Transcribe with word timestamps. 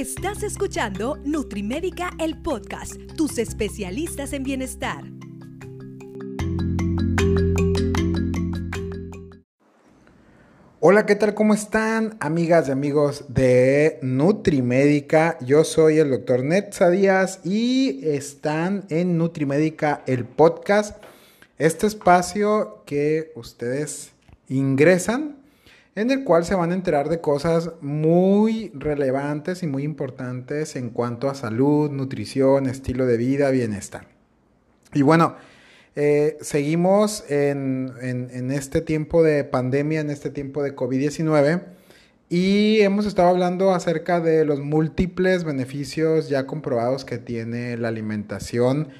Estás 0.00 0.42
escuchando 0.42 1.18
Nutrimédica, 1.26 2.12
el 2.18 2.40
podcast, 2.40 2.94
tus 3.18 3.36
especialistas 3.36 4.32
en 4.32 4.44
bienestar. 4.44 5.04
Hola, 10.80 11.04
¿qué 11.04 11.16
tal? 11.16 11.34
¿Cómo 11.34 11.52
están, 11.52 12.16
amigas 12.20 12.68
y 12.68 12.70
amigos 12.70 13.26
de 13.28 13.98
Nutrimédica? 14.00 15.36
Yo 15.44 15.64
soy 15.64 15.98
el 15.98 16.08
doctor 16.08 16.44
Netza 16.44 16.88
Díaz 16.88 17.40
y 17.44 18.00
están 18.02 18.86
en 18.88 19.18
Nutrimédica, 19.18 20.02
el 20.06 20.24
podcast, 20.24 20.96
este 21.58 21.86
espacio 21.86 22.84
que 22.86 23.32
ustedes 23.36 24.12
ingresan 24.48 25.39
en 25.94 26.10
el 26.10 26.24
cual 26.24 26.44
se 26.44 26.54
van 26.54 26.70
a 26.70 26.74
enterar 26.74 27.08
de 27.08 27.20
cosas 27.20 27.72
muy 27.80 28.70
relevantes 28.74 29.62
y 29.62 29.66
muy 29.66 29.82
importantes 29.82 30.76
en 30.76 30.90
cuanto 30.90 31.28
a 31.28 31.34
salud, 31.34 31.90
nutrición, 31.90 32.66
estilo 32.66 33.06
de 33.06 33.16
vida, 33.16 33.50
bienestar. 33.50 34.06
Y 34.92 35.02
bueno, 35.02 35.36
eh, 35.96 36.38
seguimos 36.40 37.24
en, 37.28 37.92
en, 38.00 38.50
este 38.52 38.80
tiempo 38.80 39.22
de 39.22 39.44
pandemia, 39.44 40.00
en 40.00 40.10
este 40.10 40.30
tiempo 40.30 40.62
de 40.62 40.76
COVID-19, 40.76 41.64
y 42.28 42.80
hemos 42.80 43.06
estado 43.06 43.28
hablando 43.28 43.72
acerca 43.72 44.20
de 44.20 44.44
los 44.44 44.60
múltiples 44.60 45.42
beneficios 45.42 46.28
ya 46.28 46.46
comprobados 46.46 47.04
que 47.04 47.18
tiene 47.18 47.76
la 47.76 47.88
alimentación 47.88 48.90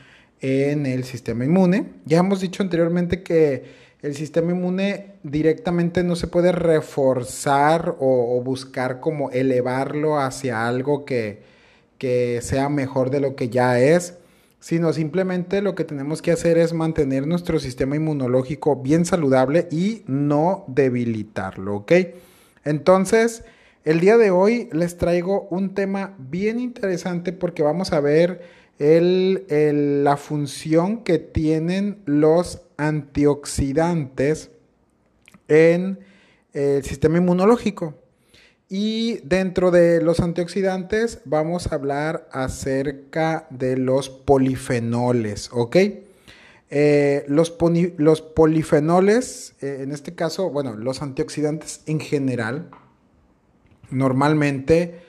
en 0.41 0.85
el 0.87 1.05
sistema 1.05 1.45
inmune. 1.45 1.93
Ya 2.07 2.19
hemos 2.19 2.41
dicho 2.41 2.65
anteriormente 2.65 3.23
que 3.23 3.90
el 4.03 4.15
sistema 4.15 4.53
inmune 4.53 5.13
directamente 5.23 6.03
no 6.03 6.17
se 6.17 6.27
puede 6.27 6.53
reforzar 6.53 7.97
o, 7.99 8.41
buscar 8.43 9.01
como 9.01 9.31
elevarlo 9.31 10.19
hacia 10.19 10.67
algo 10.67 11.05
que, 11.05 11.43
que 11.99 12.41
sea 12.43 12.69
mejor 12.69 13.11
de 13.11 13.21
lo 13.21 13.37
que 13.37 13.51
ya 13.51 13.79
es, 13.79 14.15
sino 14.59 14.93
simplemente 14.93 15.63
lo 15.63 15.75
que 15.75 15.85
tenemos 15.85 16.23
que 16.23 16.33
hacer 16.33 16.59
es 16.59 16.73
mantener 16.73 17.27
nuestro 17.27 17.59
sistema 17.59 17.97
inmunológico 17.97 18.77
bien 18.77 19.05
saludable 19.05 19.69
y 19.71 20.03
no 20.07 20.65
debilitarlo, 20.69 21.77
¿ok? 21.77 21.93
Entonces, 22.65 23.45
el 23.85 24.01
día 24.01 24.19
de 24.19 24.31
hoy 24.31 24.69
les 24.73 24.99
traigo 24.99 25.49
un 25.51 25.75
tema 25.75 26.15
bien 26.19 26.61
interesante 26.61 27.33
porque 27.33 27.63
vamos 27.63 27.93
a 27.93 28.01
ver 28.01 28.43
el, 28.79 30.05
la 30.05 30.17
función 30.17 31.05
que 31.05 31.19
tienen 31.19 32.03
los 32.07 32.63
antioxidantes 32.81 34.51
en 35.49 36.01
el 36.53 36.83
sistema 36.83 37.19
inmunológico. 37.19 37.95
Y 38.69 39.19
dentro 39.25 39.71
de 39.71 40.01
los 40.01 40.21
antioxidantes 40.21 41.21
vamos 41.25 41.71
a 41.71 41.75
hablar 41.75 42.29
acerca 42.33 43.47
de 43.51 43.77
los 43.77 44.09
polifenoles, 44.09 45.51
¿ok? 45.53 45.77
Eh, 46.73 47.25
los, 47.27 47.51
polifenoles, 47.51 49.57
eh, 49.61 49.79
en 49.81 49.91
este 49.91 50.15
caso, 50.15 50.51
bueno, 50.51 50.77
los 50.77 51.03
antioxidantes 51.03 51.81
en 51.87 51.99
general, 51.99 52.71
normalmente 53.91 55.01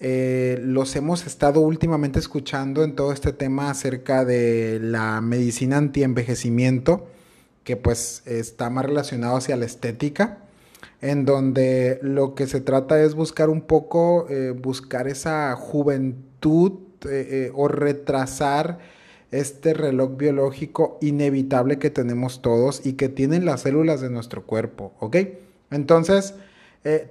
eh, 0.00 0.60
los 0.62 0.94
hemos 0.94 1.26
estado 1.26 1.60
últimamente 1.60 2.18
escuchando 2.18 2.84
en 2.84 2.94
todo 2.94 3.12
este 3.12 3.32
tema 3.32 3.70
acerca 3.70 4.24
de 4.24 4.78
la 4.80 5.20
medicina 5.20 5.76
antienvejecimiento, 5.76 7.08
que 7.64 7.76
pues 7.76 8.22
está 8.24 8.70
más 8.70 8.86
relacionado 8.86 9.36
hacia 9.36 9.56
la 9.56 9.66
estética, 9.66 10.38
en 11.00 11.24
donde 11.24 11.98
lo 12.02 12.34
que 12.34 12.46
se 12.46 12.60
trata 12.60 13.02
es 13.02 13.14
buscar 13.14 13.50
un 13.50 13.62
poco, 13.62 14.26
eh, 14.30 14.50
buscar 14.50 15.08
esa 15.08 15.54
juventud 15.56 16.72
eh, 17.04 17.50
o 17.54 17.68
retrasar 17.68 18.78
este 19.30 19.74
reloj 19.74 20.16
biológico 20.16 20.98
inevitable 21.00 21.78
que 21.78 21.90
tenemos 21.90 22.40
todos 22.40 22.86
y 22.86 22.94
que 22.94 23.08
tienen 23.08 23.44
las 23.44 23.62
células 23.62 24.00
de 24.00 24.10
nuestro 24.10 24.44
cuerpo, 24.46 24.94
¿ok? 25.00 25.16
Entonces, 25.70 26.34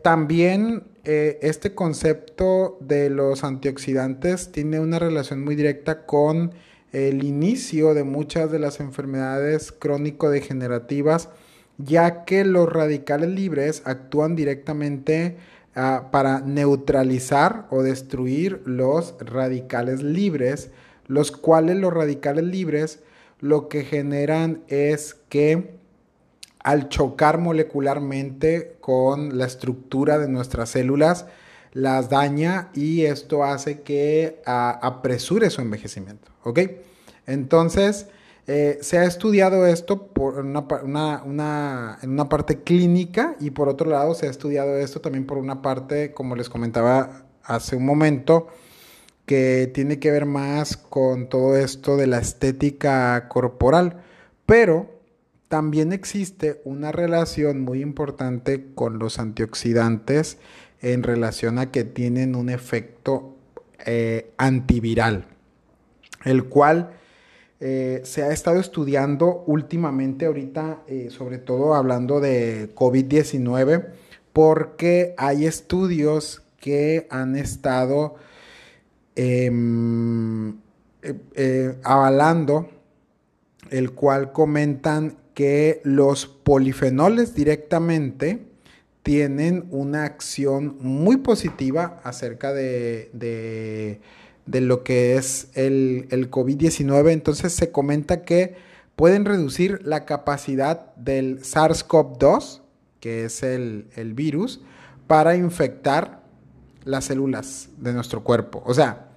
también 0.01 0.83
eh, 1.09 1.39
este 1.41 1.73
concepto 1.73 2.77
de 2.81 3.09
los 3.09 3.45
antioxidantes 3.45 4.51
tiene 4.51 4.81
una 4.81 4.99
relación 4.99 5.41
muy 5.41 5.55
directa 5.55 6.05
con 6.05 6.51
el 6.91 7.23
inicio 7.23 7.93
de 7.93 8.03
muchas 8.03 8.51
de 8.51 8.59
las 8.59 8.81
enfermedades 8.81 9.71
crónico-degenerativas, 9.71 11.29
ya 11.77 12.25
que 12.25 12.43
los 12.43 12.67
radicales 12.67 13.29
libres 13.29 13.83
actúan 13.85 14.35
directamente 14.35 15.37
ah, 15.75 16.09
para 16.11 16.41
neutralizar 16.41 17.67
o 17.69 17.83
destruir 17.83 18.61
los 18.65 19.15
radicales 19.19 20.03
libres, 20.03 20.71
los 21.07 21.31
cuales 21.31 21.77
los 21.77 21.93
radicales 21.93 22.43
libres 22.43 22.99
lo 23.39 23.69
que 23.69 23.85
generan 23.85 24.61
es 24.67 25.13
que 25.29 25.76
al 26.59 26.89
chocar 26.89 27.37
molecularmente 27.37 28.77
con 28.79 29.37
la 29.37 29.45
estructura 29.45 30.17
de 30.17 30.27
nuestras 30.27 30.69
células, 30.69 31.25
las 31.73 32.09
daña 32.09 32.69
y 32.73 33.03
esto 33.05 33.43
hace 33.43 33.81
que 33.81 34.41
apresure 34.45 35.49
su 35.49 35.61
envejecimiento. 35.61 36.31
¿Ok? 36.43 36.59
Entonces, 37.25 38.07
eh, 38.47 38.79
se 38.81 38.97
ha 38.97 39.03
estudiado 39.03 39.67
esto 39.67 40.07
por 40.07 40.39
una, 40.39 41.97
en 42.01 42.09
una 42.09 42.29
parte 42.29 42.63
clínica 42.63 43.35
y 43.41 43.51
por 43.51 43.67
otro 43.67 43.89
lado 43.89 44.15
se 44.15 44.27
ha 44.27 44.29
estudiado 44.29 44.77
esto 44.77 45.01
también 45.01 45.25
por 45.25 45.37
una 45.37 45.61
parte, 45.61 46.13
como 46.13 46.35
les 46.35 46.49
comentaba 46.49 47.25
hace 47.43 47.75
un 47.75 47.85
momento, 47.85 48.47
que 49.25 49.69
tiene 49.73 49.99
que 49.99 50.11
ver 50.11 50.25
más 50.25 50.77
con 50.77 51.27
todo 51.27 51.57
esto 51.57 51.97
de 51.97 52.07
la 52.07 52.19
estética 52.19 53.27
corporal. 53.27 54.01
Pero 54.45 54.96
también 55.47 55.93
existe 55.93 56.61
una 56.65 56.91
relación 56.91 57.61
muy 57.61 57.81
importante 57.81 58.67
con 58.75 58.99
los 58.99 59.17
antioxidantes 59.17 60.37
en 60.81 61.03
relación 61.03 61.57
a 61.57 61.71
que 61.71 61.83
tienen 61.83 62.35
un 62.35 62.49
efecto 62.49 63.35
eh, 63.85 64.31
antiviral, 64.37 65.25
el 66.25 66.45
cual 66.45 66.91
eh, 67.59 68.01
se 68.03 68.23
ha 68.23 68.31
estado 68.31 68.59
estudiando 68.59 69.43
últimamente 69.47 70.25
ahorita, 70.25 70.83
eh, 70.87 71.07
sobre 71.09 71.37
todo 71.37 71.73
hablando 71.73 72.19
de 72.19 72.75
COVID-19, 72.75 73.87
porque 74.33 75.15
hay 75.17 75.45
estudios 75.45 76.43
que 76.59 77.07
han 77.09 77.35
estado 77.35 78.15
em, 79.15 80.57
avalando, 81.83 82.69
el 83.71 83.91
cual 83.91 84.31
comentan 84.31 85.17
que 85.37 85.81
los 85.83 86.25
polifenoles 86.25 87.35
directamente 87.35 88.47
tienen 89.03 89.67
una 89.69 90.03
acción 90.03 90.77
muy 90.79 91.17
positiva 91.17 92.01
acerca 92.03 92.53
de, 92.53 94.01
lo 94.47 94.83
que 94.83 95.15
es 95.15 95.49
el, 95.53 96.07
el 96.09 96.31
COVID-19. 96.31 97.11
Entonces 97.11 97.53
se 97.53 97.71
comenta 97.71 98.23
que 98.23 98.55
pueden 98.95 99.25
reducir 99.25 99.79
la 99.85 100.05
capacidad 100.05 100.95
del 100.95 101.41
SARS-CoV-2, 101.41 102.61
que 102.99 103.25
es 103.25 103.43
el, 103.43 103.89
el 103.95 104.15
virus, 104.15 104.61
para 105.05 105.35
infectar 105.35 106.23
las 106.83 107.05
células 107.05 107.69
de 107.77 107.93
nuestro 107.93 108.23
cuerpo. 108.23 108.63
O 108.65 108.73
sea, 108.73 109.09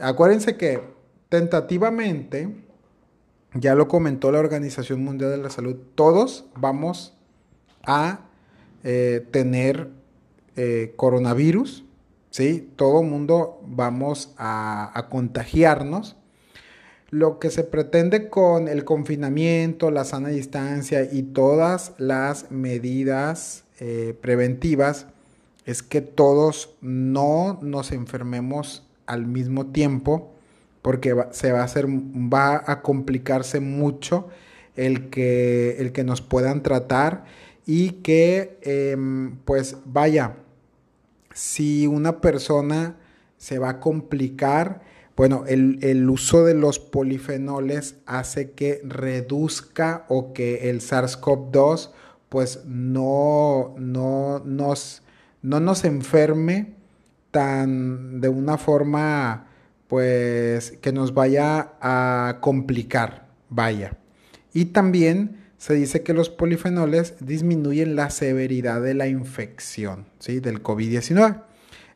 acuérdense 0.00 0.56
que 0.56 0.82
tentativamente 1.28 2.48
ya 3.54 3.74
lo 3.74 3.88
comentó 3.88 4.32
la 4.32 4.38
Organización 4.38 5.04
Mundial 5.04 5.30
de 5.30 5.36
la 5.38 5.50
Salud, 5.50 5.76
todos 5.94 6.46
vamos 6.56 7.14
a 7.84 8.20
eh, 8.84 9.26
tener 9.30 9.90
eh, 10.56 10.92
coronavirus, 10.96 11.84
¿sí? 12.30 12.70
Todo 12.76 13.02
mundo 13.02 13.60
vamos 13.66 14.34
a, 14.38 15.06
contagiarnos. 15.10 16.16
Lo 17.10 17.38
que 17.38 17.50
se 17.50 17.62
pretende 17.62 18.30
con 18.30 18.68
el 18.68 18.84
confinamiento, 18.84 19.90
la 19.90 20.04
sana 20.04 20.28
distancia 20.28 21.02
y 21.10 21.22
todas 21.22 21.92
las 21.98 22.50
medidas 22.50 23.64
eh, 23.80 24.16
preventivas 24.20 25.06
es 25.66 25.82
que 25.82 26.00
todos 26.00 26.74
no 26.80 27.58
nos 27.62 27.92
enfermemos 27.92 28.82
al 29.06 29.26
mismo 29.26 29.66
tiempo 29.66 30.31
porque 30.82 31.12
va, 31.12 31.32
se 31.32 31.52
va 31.52 31.60
a 31.60 31.64
hacer, 31.64 31.86
va 31.88 32.62
a 32.66 32.82
complicarse 32.82 33.60
mucho 33.60 34.28
el 34.76 35.10
que, 35.10 35.76
el 35.78 35.92
que 35.92 36.04
nos 36.04 36.20
puedan 36.20 36.62
tratar 36.62 37.24
y 37.66 37.90
que, 38.02 38.58
em, 38.62 39.36
pues 39.44 39.76
vaya, 39.84 40.36
si 41.32 41.86
una 41.86 42.20
persona 42.20 42.96
se 43.38 43.58
va 43.58 43.70
a 43.70 43.80
complicar, 43.80 44.82
bueno, 45.16 45.44
el, 45.46 45.78
el, 45.82 46.08
uso 46.10 46.44
de 46.44 46.54
los 46.54 46.78
polifenoles 46.78 47.96
hace 48.06 48.52
que 48.52 48.80
reduzca 48.84 50.04
o 50.08 50.32
que 50.32 50.70
el 50.70 50.80
SARS-CoV-2 50.80 51.90
pues 52.28 52.64
no, 52.64 53.74
no, 53.78 54.40
nos, 54.44 55.02
no 55.42 55.60
nos 55.60 55.84
enferme 55.84 56.72
tan 57.30 58.22
de 58.22 58.30
una 58.30 58.56
forma 58.56 59.51
pues 59.92 60.78
que 60.80 60.90
nos 60.90 61.12
vaya 61.12 61.74
a 61.82 62.38
complicar, 62.40 63.26
vaya. 63.50 63.98
Y 64.54 64.64
también 64.64 65.42
se 65.58 65.74
dice 65.74 66.02
que 66.02 66.14
los 66.14 66.30
polifenoles 66.30 67.16
disminuyen 67.20 67.94
la 67.94 68.08
severidad 68.08 68.80
de 68.80 68.94
la 68.94 69.06
infección, 69.06 70.06
¿sí? 70.18 70.40
Del 70.40 70.62
COVID-19. 70.62 71.42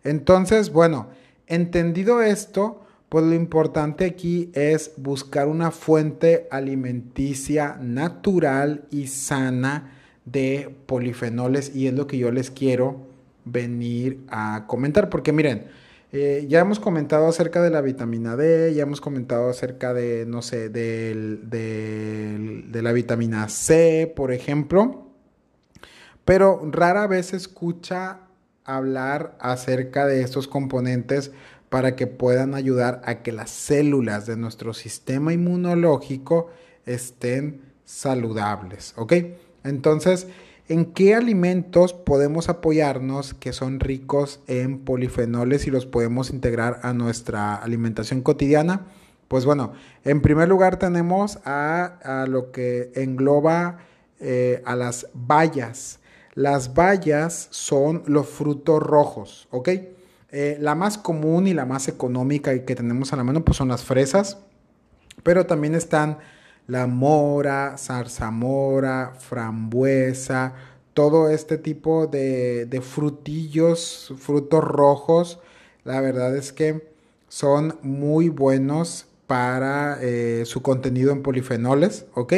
Entonces, 0.05 0.73
bueno, 0.73 1.09
entendido 1.47 2.21
esto, 2.21 2.85
pues 3.09 3.25
lo 3.25 3.33
importante 3.33 4.05
aquí 4.05 4.51
es 4.53 4.93
buscar 4.99 5.49
una 5.49 5.71
fuente 5.71 6.49
alimenticia 6.51 7.79
natural 7.81 8.85
y 8.91 9.07
sana 9.07 9.95
de 10.27 10.69
polifenoles 10.85 11.75
y 11.75 11.87
es 11.87 11.95
lo 11.95 12.07
que 12.07 12.19
yo 12.19 12.31
les 12.31 12.51
quiero 12.51 13.07
venir 13.47 14.21
a 14.29 14.67
comentar, 14.67 15.09
porque 15.09 15.33
miren, 15.33 15.86
eh, 16.13 16.47
ya 16.49 16.61
hemos 16.61 16.81
comentado 16.81 17.29
acerca 17.29 17.63
de 17.63 17.71
la 17.71 17.81
vitamina 17.81 18.37
D, 18.37 18.75
ya 18.75 18.83
hemos 18.83 19.01
comentado 19.01 19.51
acerca 19.51 19.93
de, 19.93 20.25
no 20.27 20.43
sé, 20.43 20.69
de 20.69 21.41
la 22.73 22.93
vitamina 22.93 23.49
C, 23.49 24.13
por 24.15 24.33
ejemplo, 24.33 25.07
pero 26.25 26.61
rara 26.71 27.07
vez 27.07 27.27
se 27.27 27.37
escucha 27.37 28.21
hablar 28.65 29.37
acerca 29.41 30.07
de 30.07 30.23
estos 30.23 30.49
componentes 30.49 31.33
para 31.69 31.97
que 31.97 32.07
puedan 32.07 32.55
ayudar 32.55 33.03
a 33.05 33.23
que 33.23 33.33
las 33.33 33.51
células 33.51 34.27
de 34.27 34.37
nuestro 34.37 34.75
sistema 34.75 35.33
inmunológico 35.33 36.51
estén 36.85 37.63
saludables, 37.85 38.95
¿ok? 38.97 39.13
Entonces, 39.65 40.29
¿En 40.69 40.87
qué 40.87 41.15
alimentos 41.15 41.93
podemos 41.93 42.49
apoyarnos 42.49 43.35
que 43.35 43.53
son 43.53 43.79
ricos 43.79 44.41
en 44.49 44.81
polifenoles 44.81 45.69
y 45.69 45.71
los 45.71 45.87
podemos 45.87 46.31
integrar 46.31 46.81
a 46.83 46.93
nuestra 46.93 47.55
alimentación 47.55 48.21
cotidiana? 48.21 48.87
Pues 49.29 49.45
bueno, 49.45 49.75
en 50.05 50.21
primer 50.23 50.49
lugar 50.49 50.77
tenemos 50.77 51.39
a, 51.45 52.27
lo 52.29 52.51
que 52.51 52.91
engloba 52.97 53.79
eh, 54.19 54.61
a 54.65 54.75
las 54.75 55.07
bayas. 55.15 56.01
Las 56.35 56.75
bayas 56.75 57.47
son 57.51 58.03
los 58.07 58.29
frutos 58.29 58.83
rojos, 58.83 59.47
¿ok? 59.53 59.69
Eh, 60.33 60.59
la 60.61 60.75
más 60.75 60.99
común 60.99 61.47
y 61.47 61.55
la 61.55 61.65
más 61.65 61.87
económica 61.87 62.53
y 62.55 62.65
que 62.65 62.75
tenemos 62.75 63.13
a 63.13 63.17
la 63.17 63.23
mano 63.23 63.45
pues 63.45 63.57
son 63.57 63.69
las 63.69 63.85
fresas, 63.85 64.39
pero 65.23 65.47
también 65.47 65.77
están 65.77 66.19
la 66.67 66.87
mora, 66.87 67.77
zarzamora, 67.79 69.15
frambuesa, 69.19 70.55
todo 70.95 71.29
este 71.29 71.59
tipo 71.59 72.07
de, 72.07 72.83
frutillos, 72.83 74.13
frutos 74.19 74.65
rojos, 74.65 75.39
la 75.85 76.01
verdad 76.01 76.37
es 76.37 76.53
que 76.53 76.89
son 77.29 77.79
muy 77.83 78.29
buenos 78.29 79.07
para 79.27 79.99
eh, 80.01 80.45
su 80.47 80.63
contenido 80.63 81.13
en 81.13 81.23
polifenoles, 81.23 82.07
¿ok? 82.15 82.33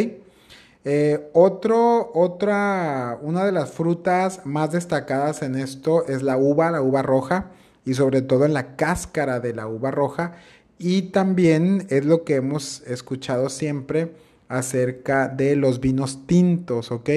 Eh, 0.85 1.31
otro, 1.35 2.11
otra, 2.15 3.19
una 3.23 3.45
de 3.45 3.53
las 3.53 3.71
frutas 3.71 4.45
más 4.45 4.73
destacadas 4.73 5.43
en 5.43 5.55
esto 5.55 6.07
es 6.07 6.23
la 6.23 6.37
uva, 6.37 6.71
la 6.71 6.83
uva 6.83 7.03
roja, 7.03 7.51
y 7.85 7.95
sobre 7.95 8.23
todo 8.23 8.45
en 8.45 8.55
la 8.55 8.77
cáscara 8.77 9.41
de 9.41 9.55
la 9.55 9.67
uva 9.67 9.91
roja, 9.91 10.35
y 10.79 11.03
también 11.03 11.87
es 11.91 12.05
lo 12.05 12.25
que 12.25 12.37
hemos 12.37 12.83
escuchado 12.83 13.49
siempre 13.49 14.13
acerca 14.49 15.29
de 15.29 15.57
los 15.57 15.81
vinos 15.81 16.27
tintos, 16.27 16.91
¿ok? 16.91 17.11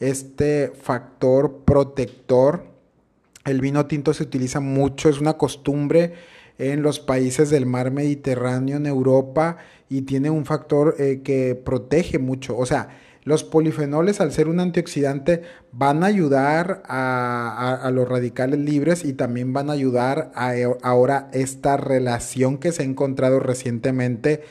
Este 0.00 0.72
factor 0.80 1.60
protector, 1.64 2.64
el 3.44 3.60
vino 3.60 3.86
tinto 3.86 4.14
se 4.14 4.24
utiliza 4.24 4.60
mucho, 4.60 5.08
es 5.08 5.20
una 5.20 5.34
costumbre 5.34 6.14
en 6.58 6.82
los 6.82 7.00
países 7.00 7.50
del 7.50 7.66
mar 7.66 7.90
Mediterráneo, 7.90 8.76
en 8.76 8.86
Europa, 8.86 9.58
y 9.88 10.02
tiene 10.02 10.30
un 10.30 10.44
factor 10.44 10.96
eh, 10.98 11.20
que 11.22 11.54
protege 11.54 12.18
mucho. 12.18 12.56
O 12.56 12.66
sea, 12.66 12.88
los 13.24 13.44
polifenoles, 13.44 14.20
al 14.20 14.32
ser 14.32 14.48
un 14.48 14.58
antioxidante, 14.58 15.42
van 15.70 16.02
a 16.02 16.06
ayudar 16.06 16.82
a, 16.86 17.88
los 17.92 18.08
radicales 18.08 18.58
libres 18.58 19.04
y 19.04 19.12
también 19.12 19.52
van 19.52 19.70
a 19.70 19.74
ayudar 19.74 20.32
a 20.34 20.52
ahora 20.82 21.28
esta 21.32 21.76
relación 21.76 22.58
que 22.58 22.72
se 22.72 22.82
ha 22.82 22.86
encontrado 22.86 23.38
recientemente 23.38 24.42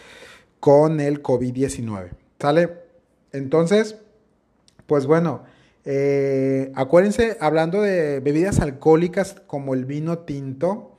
con 0.60 1.00
el 1.02 1.22
COVID-19. 1.22 2.12
¿Sale? 2.40 2.70
Entonces, 3.34 3.98
pues 4.86 5.06
bueno, 5.06 5.44
eh, 5.84 6.72
acuérdense, 6.76 7.38
hablando 7.40 7.82
de 7.82 8.20
bebidas 8.20 8.60
alcohólicas 8.60 9.36
como 9.48 9.74
el 9.74 9.86
vino 9.86 10.20
tinto, 10.20 10.91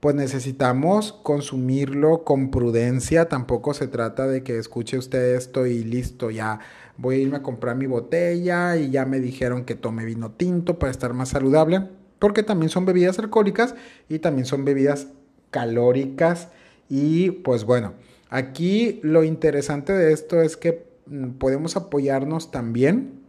pues 0.00 0.14
necesitamos 0.14 1.12
consumirlo 1.12 2.24
con 2.24 2.50
prudencia. 2.50 3.28
Tampoco 3.28 3.74
se 3.74 3.86
trata 3.86 4.26
de 4.26 4.42
que 4.42 4.58
escuche 4.58 4.96
usted 4.98 5.34
esto 5.36 5.66
y 5.66 5.84
listo, 5.84 6.30
ya 6.30 6.60
voy 6.96 7.16
a 7.16 7.18
irme 7.18 7.36
a 7.36 7.42
comprar 7.42 7.76
mi 7.76 7.86
botella 7.86 8.76
y 8.76 8.90
ya 8.90 9.04
me 9.04 9.20
dijeron 9.20 9.64
que 9.64 9.74
tome 9.74 10.04
vino 10.04 10.32
tinto 10.32 10.78
para 10.78 10.90
estar 10.90 11.12
más 11.12 11.30
saludable, 11.30 11.88
porque 12.18 12.42
también 12.42 12.70
son 12.70 12.86
bebidas 12.86 13.18
alcohólicas 13.18 13.74
y 14.08 14.18
también 14.18 14.46
son 14.46 14.64
bebidas 14.64 15.08
calóricas 15.50 16.48
y 16.88 17.30
pues 17.30 17.64
bueno, 17.64 17.94
aquí 18.30 19.00
lo 19.02 19.22
interesante 19.22 19.92
de 19.92 20.12
esto 20.12 20.42
es 20.42 20.56
que 20.56 20.86
mm, 21.06 21.32
podemos 21.32 21.76
apoyarnos 21.76 22.50
también, 22.50 23.20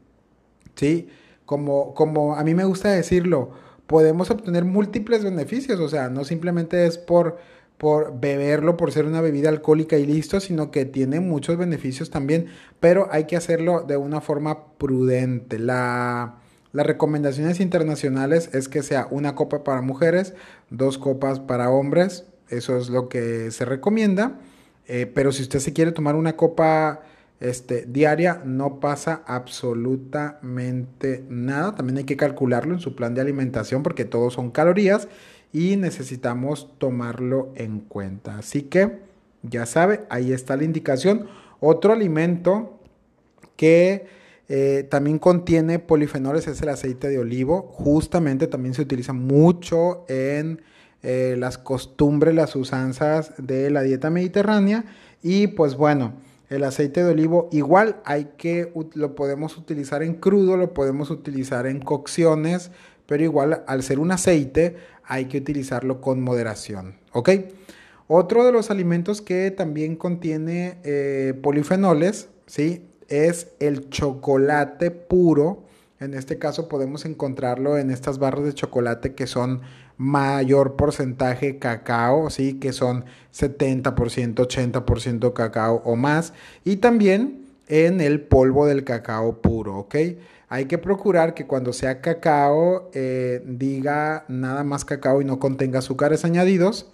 ¿sí? 0.76 1.10
Como, 1.46 1.94
como 1.94 2.36
a 2.36 2.44
mí 2.44 2.56
me 2.56 2.64
gusta 2.66 2.90
decirlo, 2.90 3.52
podemos 3.92 4.32
obtener 4.32 4.66
múltiples 4.66 5.24
beneficios, 5.24 5.80
o 5.80 5.90
sea, 5.90 6.10
no 6.10 6.24
simplemente 6.24 6.88
es 6.88 6.98
por 6.98 7.38
por 7.82 8.20
beberlo, 8.20 8.78
por 8.78 8.92
ser 8.92 9.06
una 9.06 9.22
bebida 9.22 9.50
alcohólica 9.50 9.98
y 9.98 10.06
listo, 10.06 10.40
sino 10.40 10.70
que 10.70 10.86
tiene 10.86 11.20
muchos 11.20 11.58
beneficios 11.58 12.12
también, 12.12 12.46
pero 12.80 13.08
hay 13.10 13.24
que 13.24 13.36
hacerlo 13.36 13.82
de 13.82 13.98
una 13.98 14.22
forma 14.22 14.68
prudente. 14.78 15.58
La, 15.58 16.36
las 16.74 16.86
recomendaciones 16.86 17.60
internacionales 17.60 18.52
es 18.54 18.70
que 18.70 18.84
sea 18.84 19.08
una 19.10 19.34
copa 19.34 19.64
para 19.64 19.82
mujeres, 19.82 20.36
dos 20.70 21.00
copas 21.00 21.40
para 21.40 21.72
hombres, 21.72 22.26
eso 22.50 22.78
es 22.78 22.90
lo 22.90 23.10
que 23.10 23.50
se 23.50 23.66
recomienda, 23.66 24.38
eh, 24.86 25.08
pero 25.08 25.32
si 25.32 25.42
usted 25.42 25.58
se 25.58 25.74
quiere 25.74 25.92
tomar 25.92 26.14
una 26.14 26.36
copa 26.38 27.02
este, 27.42 27.86
diaria, 27.88 28.42
no 28.46 28.80
pasa 28.80 29.24
absolutamente 29.26 31.26
nada. 31.28 31.76
También 31.76 31.98
hay 31.98 32.04
que 32.06 32.16
calcularlo 32.16 32.76
en 32.76 32.80
su 32.80 32.96
plan 32.96 33.15
de 33.15 33.22
alimentación 33.22 33.84
porque 33.84 34.06
todos 34.06 34.36
son 34.36 34.51
calorías 34.51 35.10
y 35.51 35.75
necesitamos 35.75 36.70
tomarlo 36.77 37.51
en 37.56 37.80
cuenta. 37.80 38.38
Así 38.38 38.62
que 38.62 39.00
ya 39.42 39.65
sabe, 39.65 40.01
ahí 40.10 40.32
está 40.32 40.56
la 40.56 40.63
indicación. 40.63 41.27
Otro 41.60 41.94
alimento 41.94 42.80
que 43.56 44.06
eh, 44.48 44.88
también 44.89 45.18
contiene 45.18 45.80
polifenoles 45.80 46.48
es 46.48 46.62
el 46.62 46.70
aceite 46.70 47.10
de 47.10 47.18
olivo. 47.18 47.63
Justamente 47.74 48.46
también 48.46 48.75
se 48.75 48.84
utiliza 48.84 49.13
mucho 49.13 50.06
en 50.08 50.62
eh, 51.01 51.36
las 51.39 51.58
costumbres, 51.58 52.36
las 52.36 52.56
usanzas 52.56 53.34
de 53.38 53.72
la 53.72 53.82
dieta 53.82 54.12
mediterránea. 54.12 54.86
Y 55.24 55.48
pues 55.48 55.75
bueno, 55.75 56.13
el 56.51 56.65
aceite 56.65 57.01
de 57.01 57.12
olivo 57.12 57.48
igual 57.53 58.01
hay 58.03 58.34
que, 58.38 58.74
lo 58.93 59.15
podemos 59.15 59.58
utilizar 59.58 60.03
en 60.03 60.15
crudo, 60.15 60.58
lo 60.58 60.74
podemos 60.74 61.10
utilizar 61.10 61.65
en 61.65 61.79
cocciones, 61.79 62.72
pero 63.05 63.24
igual 63.24 63.63
al 63.67 63.84
ser 63.84 64.00
un 64.00 64.12
aceite 64.12 64.75
hay 65.05 65.25
que 65.25 65.38
utilizarlo 65.38 66.01
con 66.01 66.22
moderación, 66.22 66.96
¿ok? 67.13 67.29
Otro 68.08 68.43
de 68.43 68.51
los 68.51 68.70
alimentos 68.70 69.22
que 69.22 69.50
también 69.51 69.96
contiene 69.96 70.77
eh, 70.84 71.34
polifenoles, 71.41 72.27
¿sí? 72.48 72.86
Es 73.08 73.48
el 73.62 73.89
chocolate 73.89 74.91
puro. 74.91 75.63
En 76.01 76.13
este 76.13 76.38
caso 76.38 76.67
podemos 76.67 77.05
encontrarlo 77.05 77.77
en 77.77 77.91
estas 77.91 78.20
barras 78.20 78.43
de 78.43 78.53
chocolate 78.53 79.13
que 79.15 79.25
son 79.25 79.62
mayor 80.01 80.75
porcentaje 80.75 81.60
cacao, 81.60 82.31
¿sí? 82.31 82.55
Que 82.55 82.74
son 82.74 83.05
70%, 83.31 84.34
80% 84.34 85.34
cacao 85.34 85.84
o 85.86 85.96
más. 85.96 86.34
Y 86.65 86.77
también 86.77 87.46
en 87.67 88.01
el 88.01 88.20
polvo 88.22 88.65
del 88.65 88.84
cacao 88.84 89.41
puro, 89.41 89.77
¿ok? 89.77 89.96
Hay 90.50 90.65
que 90.65 90.79
procurar 90.79 91.36
que 91.36 91.46
cuando 91.46 91.72
sea 91.72 92.01
cacao 92.01 92.89
eh, 92.93 93.43
diga 93.46 94.25
nada 94.27 94.63
más 94.63 94.86
cacao 94.86 95.22
y 95.22 95.25
no 95.25 95.39
contenga 95.39 95.79
azúcares 95.79 96.25
añadidos. 96.25 96.88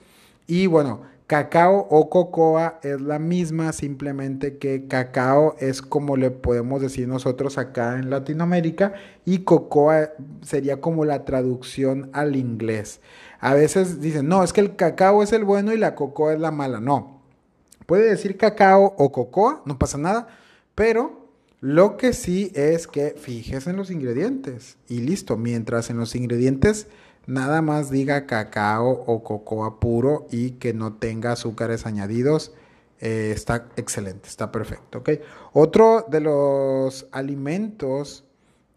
Y 0.45 0.67
bueno, 0.67 1.03
cacao 1.27 1.87
o 1.89 2.09
cocoa 2.09 2.79
es 2.83 3.01
la 3.01 3.19
misma, 3.19 3.73
simplemente 3.73 4.57
que 4.57 4.87
cacao 4.87 5.57
es 5.59 5.81
como 5.81 6.15
le 6.15 6.31
podemos 6.31 6.81
decir 6.81 7.07
nosotros 7.07 7.57
acá 7.57 7.99
en 7.99 8.09
Latinoamérica 8.09 8.93
y 9.25 9.39
cocoa 9.39 10.13
sería 10.41 10.79
como 10.79 11.03
la 11.03 11.25
traducción 11.25 12.09
al 12.13 12.37
inglés. 12.37 13.01
A 13.41 13.53
veces 13.53 13.99
dicen, 13.99 14.29
no, 14.29 14.41
es 14.41 14.53
que 14.53 14.61
el 14.61 14.77
cacao 14.77 15.21
es 15.21 15.33
el 15.33 15.43
bueno 15.43 15.73
y 15.73 15.77
la 15.77 15.95
cocoa 15.95 16.33
es 16.33 16.39
la 16.39 16.51
mala. 16.51 16.79
No, 16.79 17.21
puede 17.85 18.09
decir 18.09 18.37
cacao 18.37 18.95
o 18.97 19.11
cocoa, 19.11 19.61
no 19.65 19.77
pasa 19.77 19.97
nada, 19.97 20.29
pero 20.75 21.27
lo 21.59 21.97
que 21.97 22.13
sí 22.13 22.51
es 22.55 22.87
que 22.87 23.15
fijes 23.17 23.67
en 23.67 23.75
los 23.75 23.91
ingredientes 23.91 24.77
y 24.87 25.01
listo, 25.01 25.35
mientras 25.35 25.89
en 25.89 25.97
los 25.97 26.15
ingredientes 26.15 26.87
nada 27.27 27.61
más 27.61 27.91
diga 27.91 28.25
cacao 28.25 28.89
o 29.05 29.23
cocoa 29.23 29.79
puro 29.79 30.27
y 30.31 30.51
que 30.51 30.73
no 30.73 30.93
tenga 30.93 31.33
azúcares 31.33 31.85
añadidos. 31.85 32.53
Eh, 32.99 33.31
está 33.35 33.67
excelente, 33.75 34.27
está 34.27 34.51
perfecto. 34.51 35.03
Otro 35.53 36.05
de 36.09 36.21
los 36.21 37.05
alimentos 37.11 38.23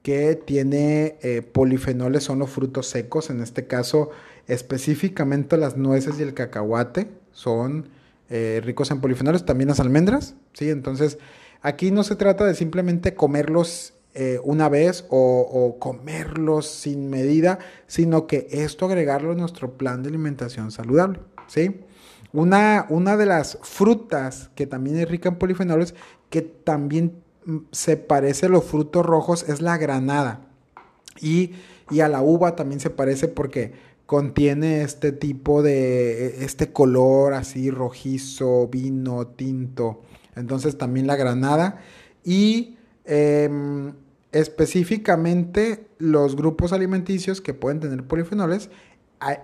que 0.03 0.35
tiene 0.35 1.17
eh, 1.23 1.43
polifenoles 1.43 2.25
son 2.25 2.41
los 2.41 2.51
frutos 2.51 2.87
secos, 2.89 3.31
en 3.31 3.41
este 3.41 3.67
caso 3.67 4.11
específicamente 4.47 5.57
las 5.57 5.77
nueces 5.77 6.19
y 6.19 6.23
el 6.23 6.35
cacahuate 6.35 7.09
son 7.33 7.89
eh, 8.31 8.61
ricos 8.65 8.91
en 8.91 9.01
polifenoles, 9.01 9.45
también 9.45 9.69
las 9.69 9.81
almendras, 9.81 10.35
¿sí? 10.53 10.71
Entonces, 10.71 11.19
aquí 11.63 11.91
no 11.91 12.03
se 12.03 12.17
trata 12.17 12.45
de 12.45 12.55
simplemente 12.55 13.15
comerlos 13.15 13.95
eh, 14.13 14.41
una 14.43 14.69
vez 14.69 15.05
o, 15.09 15.77
comerlos 15.79 16.67
sin 16.67 17.11
medida, 17.11 17.61
sino 17.87 18.27
que 18.27 18.49
esto 18.51 18.87
agregarlo 18.87 19.33
a 19.33 19.37
nuestro 19.37 19.73
plan 19.75 20.03
de 20.03 20.09
alimentación 20.09 20.73
saludable, 20.73 21.21
¿sí? 21.47 21.81
Una, 22.33 22.87
una 22.89 23.17
de 23.17 23.27
las 23.27 23.59
frutas 23.63 24.51
que 24.57 24.67
también 24.67 24.99
es 24.99 25.09
rica 25.09 25.29
en 25.29 25.37
polifenoles, 25.37 25.95
que 26.29 26.43
también 26.43 27.23
mm, 27.45 27.59
se 27.71 27.97
parece 27.97 28.47
a 28.47 28.49
los 28.49 28.65
frutos 28.65 29.07
rojos, 29.07 29.49
es 29.49 29.61
la 29.61 29.79
granada. 29.79 30.49
Y, 31.21 31.53
y 31.91 32.01
a 32.01 32.09
la 32.09 32.21
uva 32.23 32.57
también 32.57 32.81
se 32.81 32.91
parece 32.91 33.29
porque 33.29 33.73
contiene 34.07 34.83
este 34.83 35.13
tipo 35.13 35.63
de, 35.63 36.27
e, 36.27 36.45
este 36.45 36.73
color 36.73 37.35
así 37.35 37.71
rojizo, 37.71 38.67
vino, 38.67 39.29
tinto. 39.29 40.03
Entonces 40.35 40.77
también 40.77 41.07
la 41.07 41.15
granada. 41.15 41.81
Y 42.25 42.77
em, 43.11 43.93
específicamente 44.33 45.87
los 45.99 46.37
grupos 46.37 46.73
alimenticios 46.73 47.41
que 47.41 47.53
pueden 47.53 47.81
tener 47.81 48.05
polifenoles 48.05 48.71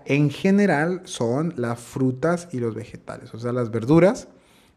en 0.06 0.30
general 0.30 1.02
son 1.04 1.52
las 1.56 1.78
frutas 1.78 2.48
y 2.52 2.60
los 2.60 2.74
vegetales, 2.74 3.34
o 3.34 3.38
sea, 3.38 3.52
las 3.52 3.70
verduras. 3.70 4.28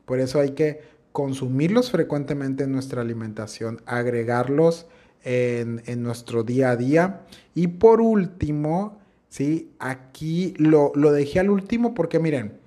Por 0.05 0.19
eso 0.19 0.39
hay 0.39 0.51
que 0.51 0.81
consumirlos 1.13 1.91
frecuentemente 1.91 2.65
en 2.65 2.71
nuestra 2.73 3.01
alimentación, 3.01 3.81
agregarlos 3.85 4.87
en, 5.23 5.81
en 5.85 6.03
nuestro 6.03 6.43
día 6.43 6.71
a 6.71 6.75
día. 6.75 7.21
Y 7.55 7.67
por 7.67 8.01
último, 8.01 8.99
¿sí? 9.29 9.71
Aquí 9.79 10.53
lo, 10.57 10.91
dejé 11.11 11.39
al 11.39 11.49
último 11.49 11.93
porque 11.93 12.19
miren, 12.19 12.59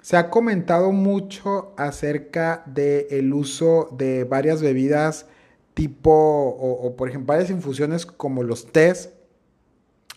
se 0.00 0.16
ha 0.16 0.30
comentado 0.30 0.92
mucho 0.92 1.74
acerca 1.76 2.62
del 2.66 3.32
uso 3.32 3.88
de 3.98 4.24
varias 4.24 4.62
bebidas 4.62 5.26
tipo, 5.74 6.10
o, 6.12 6.96
por 6.96 7.08
ejemplo, 7.08 7.28
varias 7.28 7.50
infusiones 7.50 8.06
como 8.06 8.42
los 8.42 8.70
tés 8.72 9.10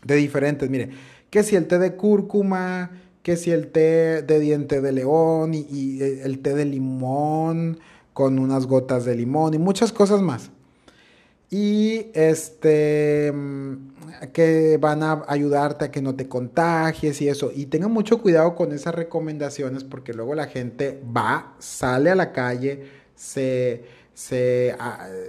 de 0.04 0.16
diferentes, 0.16 0.70
miren, 0.70 0.92
que 1.30 1.44
si 1.44 1.56
el 1.56 1.68
té 1.68 1.80
de 1.80 1.96
cúrcuma, 1.96 2.92
que 3.22 3.38
si 3.38 3.52
el 3.52 3.68
té 3.72 4.22
de 4.22 4.40
diente 4.40 4.82
de 4.82 4.92
león 4.92 5.54
y, 5.54 5.66
y 5.70 6.02
el 6.02 6.40
té 6.40 6.54
de 6.54 6.66
limón 6.66 7.80
con 8.14 8.38
unas 8.38 8.68
gotas 8.68 9.06
de 9.06 9.16
limón 9.16 9.54
y 9.54 9.58
muchas 9.58 9.92
cosas 9.92 10.22
más. 10.22 10.52
Y 11.50 12.08
este 12.14 13.32
que 14.32 14.78
van 14.80 15.04
a 15.04 15.24
ayudarte 15.28 15.86
a 15.86 15.92
que 15.92 16.02
no 16.02 16.16
te 16.16 16.28
contagies 16.28 17.22
y 17.22 17.28
eso. 17.28 17.52
Y 17.54 17.68
tengan 17.68 17.92
mucho 17.92 18.22
cuidado 18.22 18.56
con 18.56 18.72
esas 18.72 18.96
recomendaciones 18.96 19.84
porque 19.84 20.14
luego 20.14 20.36
la 20.36 20.48
gente 20.48 21.02
va, 21.16 21.56
sale 21.60 22.10
a 22.10 22.16
la 22.16 22.32
calle, 22.32 22.88
se, 23.16 23.84
se, 24.14 24.76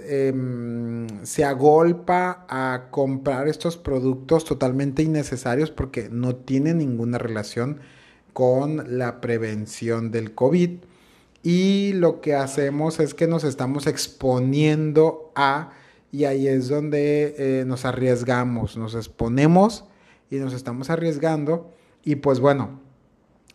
em, 0.07 1.07
se 1.23 1.43
agolpa 1.43 2.45
a 2.47 2.87
comprar 2.91 3.47
estos 3.47 3.77
productos 3.77 4.45
totalmente 4.45 5.01
innecesarios 5.03 5.71
porque 5.71 6.09
no 6.09 6.35
tienen 6.35 6.77
ninguna 6.77 7.17
relación 7.17 7.79
con 8.33 8.97
la 8.97 9.21
prevención 9.21 10.11
del 10.11 10.35
COVID. 10.35 10.79
Y 11.41 11.93
lo 11.93 12.21
que 12.21 12.35
hacemos 12.35 12.99
es 12.99 13.13
que 13.13 13.27
nos 13.27 13.43
estamos 13.43 13.87
exponiendo 13.87 15.31
a 15.35 15.71
y 16.11 16.23
ahí 16.23 16.47
es 16.47 16.69
donde 16.69 17.35
eh, 17.37 17.65
nos 17.65 17.83
arriesgamos, 17.83 18.77
nos 18.77 18.95
exponemos 18.95 19.83
y 20.29 20.37
nos 20.37 20.53
estamos 20.53 20.89
arriesgando. 20.89 21.73
Y 22.03 22.15
pues 22.15 22.39
bueno, 22.39 22.79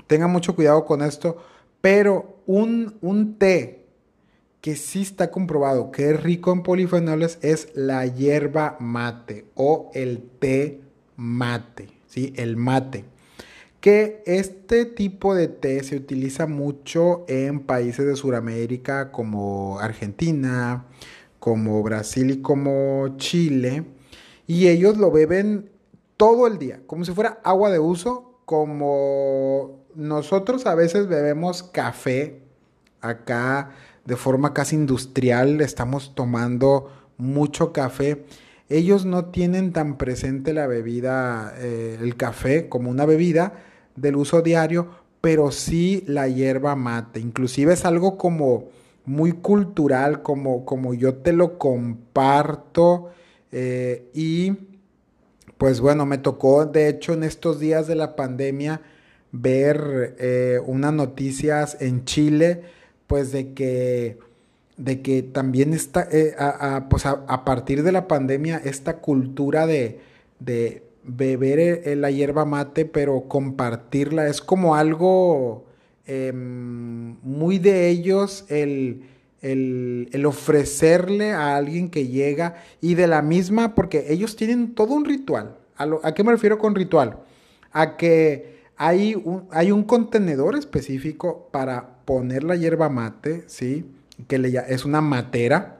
tenga 0.06 0.26
mucho 0.26 0.54
cuidado 0.54 0.84
con 0.84 1.02
esto, 1.02 1.38
pero 1.80 2.36
un, 2.46 2.98
un 3.00 3.38
té 3.38 3.79
que 4.60 4.76
sí 4.76 5.02
está 5.02 5.30
comprobado 5.30 5.90
que 5.90 6.10
es 6.10 6.22
rico 6.22 6.52
en 6.52 6.62
polifenoles 6.62 7.38
es 7.42 7.68
la 7.74 8.06
hierba 8.06 8.76
mate 8.78 9.46
o 9.54 9.90
el 9.94 10.22
té 10.38 10.80
mate, 11.16 11.88
¿sí? 12.06 12.32
El 12.36 12.56
mate. 12.56 13.04
Que 13.80 14.22
este 14.26 14.84
tipo 14.84 15.34
de 15.34 15.48
té 15.48 15.82
se 15.82 15.96
utiliza 15.96 16.46
mucho 16.46 17.24
en 17.28 17.60
países 17.60 18.06
de 18.06 18.16
Sudamérica 18.16 19.10
como 19.10 19.78
Argentina, 19.78 20.84
como 21.38 21.82
Brasil 21.82 22.30
y 22.30 22.42
como 22.42 23.16
Chile, 23.16 23.84
y 24.46 24.68
ellos 24.68 24.98
lo 24.98 25.10
beben 25.10 25.70
todo 26.18 26.46
el 26.46 26.58
día, 26.58 26.82
como 26.86 27.06
si 27.06 27.12
fuera 27.12 27.40
agua 27.42 27.70
de 27.70 27.78
uso, 27.78 28.40
como 28.44 29.80
nosotros 29.94 30.66
a 30.66 30.74
veces 30.74 31.06
bebemos 31.06 31.62
café 31.62 32.42
acá 33.00 33.70
de 34.04 34.16
forma 34.16 34.54
casi 34.54 34.76
industrial, 34.76 35.60
estamos 35.60 36.14
tomando 36.14 36.90
mucho 37.16 37.72
café. 37.72 38.24
Ellos 38.68 39.04
no 39.04 39.26
tienen 39.26 39.72
tan 39.72 39.98
presente 39.98 40.52
la 40.52 40.66
bebida, 40.66 41.54
eh, 41.58 41.98
el 42.00 42.16
café 42.16 42.68
como 42.68 42.90
una 42.90 43.04
bebida 43.04 43.54
del 43.96 44.16
uso 44.16 44.42
diario, 44.42 44.88
pero 45.20 45.50
sí 45.50 46.04
la 46.06 46.28
hierba 46.28 46.76
mate. 46.76 47.20
Inclusive 47.20 47.72
es 47.72 47.84
algo 47.84 48.16
como 48.16 48.68
muy 49.04 49.32
cultural, 49.32 50.22
como, 50.22 50.64
como 50.64 50.94
yo 50.94 51.14
te 51.16 51.32
lo 51.32 51.58
comparto. 51.58 53.10
Eh, 53.52 54.08
y 54.14 54.52
pues 55.58 55.80
bueno, 55.80 56.06
me 56.06 56.18
tocó, 56.18 56.64
de 56.64 56.88
hecho, 56.88 57.12
en 57.12 57.22
estos 57.22 57.60
días 57.60 57.86
de 57.86 57.94
la 57.94 58.16
pandemia, 58.16 58.80
ver 59.32 60.16
eh, 60.18 60.58
unas 60.64 60.92
noticias 60.92 61.76
en 61.80 62.04
Chile, 62.04 62.62
pues 63.10 63.32
de 63.32 63.52
que, 63.54 64.18
de 64.76 65.02
que 65.02 65.22
también 65.24 65.74
está, 65.74 66.06
eh, 66.10 66.34
a, 66.38 66.86
pues 66.88 67.04
a, 67.04 67.44
partir 67.44 67.82
de 67.82 67.90
la 67.90 68.06
pandemia, 68.06 68.62
esta 68.64 68.98
cultura 68.98 69.66
de, 69.66 69.98
de 70.38 70.84
beber 71.02 71.84
la 71.96 72.12
hierba 72.12 72.44
mate, 72.44 72.84
pero 72.84 73.22
compartirla, 73.28 74.28
es 74.28 74.40
como 74.40 74.76
algo 74.76 75.66
Em, 76.12 77.18
muy 77.22 77.60
de 77.60 77.88
ellos 77.88 78.44
el, 78.48 79.04
el, 79.42 80.26
ofrecerle 80.26 81.30
a 81.30 81.54
alguien 81.54 81.88
que 81.88 82.08
llega 82.08 82.56
y 82.80 82.96
de 82.96 83.06
la 83.06 83.22
misma, 83.22 83.76
porque 83.76 84.06
ellos 84.08 84.34
tienen 84.34 84.74
todo 84.74 84.94
un 84.94 85.04
ritual. 85.04 85.56
¿A, 85.76 86.12
qué 86.12 86.24
me 86.24 86.32
refiero 86.32 86.58
con 86.58 86.74
ritual? 86.74 87.20
A 87.70 87.96
que 87.96 88.58
hay 88.76 89.14
un, 89.14 89.46
hay 89.52 89.70
un 89.70 89.84
contenedor 89.84 90.56
específico 90.56 91.48
para 91.52 91.99
poner 92.10 92.42
la 92.42 92.56
hierba 92.56 92.88
mate, 92.88 93.44
¿sí? 93.46 93.86
Que 94.26 94.38
le, 94.38 94.52
es 94.66 94.84
una 94.84 95.00
matera. 95.00 95.78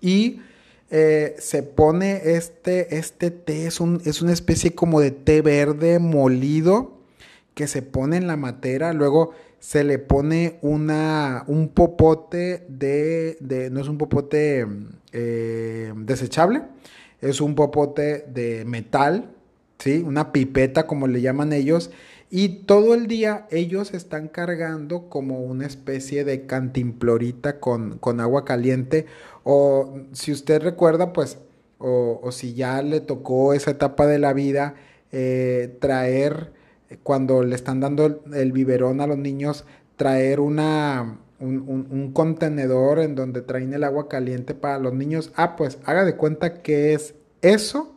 Y 0.00 0.40
eh, 0.88 1.34
se 1.36 1.64
pone 1.64 2.36
este, 2.36 2.96
este 2.96 3.32
té, 3.32 3.66
es, 3.66 3.80
un, 3.80 4.00
es 4.04 4.22
una 4.22 4.32
especie 4.32 4.76
como 4.76 5.00
de 5.00 5.10
té 5.10 5.42
verde 5.42 5.98
molido 5.98 7.00
que 7.54 7.66
se 7.66 7.82
pone 7.82 8.18
en 8.18 8.28
la 8.28 8.36
matera, 8.36 8.92
luego 8.92 9.32
se 9.58 9.82
le 9.82 9.98
pone 9.98 10.58
una, 10.62 11.42
un 11.48 11.70
popote 11.70 12.64
de, 12.68 13.36
de 13.40 13.70
no 13.70 13.80
es 13.80 13.88
un 13.88 13.98
popote 13.98 14.64
eh, 15.10 15.92
desechable, 15.96 16.62
es 17.20 17.40
un 17.40 17.56
popote 17.56 18.26
de 18.32 18.64
metal, 18.64 19.28
¿sí? 19.80 20.04
Una 20.06 20.30
pipeta 20.30 20.86
como 20.86 21.08
le 21.08 21.20
llaman 21.20 21.52
ellos, 21.52 21.90
y 22.36 22.48
todo 22.48 22.94
el 22.94 23.06
día 23.06 23.46
ellos 23.52 23.94
están 23.94 24.26
cargando 24.26 25.08
como 25.08 25.38
una 25.44 25.68
especie 25.68 26.24
de 26.24 26.46
cantimplorita 26.46 27.60
con, 27.60 27.98
con 27.98 28.18
agua 28.18 28.44
caliente, 28.44 29.06
o 29.44 30.00
si 30.10 30.32
usted 30.32 30.60
recuerda, 30.60 31.12
pues, 31.12 31.38
o, 31.78 32.28
si 32.32 32.54
ya 32.54 32.82
le 32.82 33.00
tocó 33.00 33.54
esa 33.54 33.70
etapa 33.70 34.08
de 34.08 34.18
la 34.18 34.32
vida, 34.32 34.74
eh, 35.12 35.76
traer 35.80 36.52
cuando 37.04 37.44
le 37.44 37.54
están 37.54 37.78
dando 37.78 38.24
el, 38.32 38.50
biberón 38.50 39.00
a 39.00 39.06
los 39.06 39.18
niños, 39.18 39.64
traer 39.94 40.40
una, 40.40 41.20
un, 41.38 42.10
contenedor 42.12 42.98
en 42.98 43.14
donde 43.14 43.42
traen 43.42 43.72
el 43.74 43.84
agua 43.84 44.08
caliente 44.08 44.56
para 44.56 44.80
los 44.80 44.92
niños. 44.92 45.30
Ah, 45.36 45.54
pues 45.54 45.78
haga 45.84 46.04
de 46.04 46.16
cuenta 46.16 46.62
que 46.62 46.94
es 46.94 47.14
eso, 47.42 47.94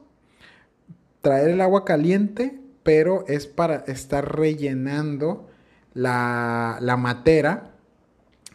traer 1.22 1.50
el 1.50 1.62
agua 1.62 1.86
caliente, 1.86 2.67
pero 2.88 3.26
es 3.28 3.48
para 3.48 3.84
estar 3.88 4.38
rellenando 4.38 5.50
la, 5.94 6.78
la 6.80 6.96
matera 6.96 7.76